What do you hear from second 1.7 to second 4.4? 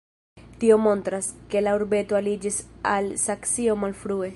urbeto aliĝis al Saksio malfrue.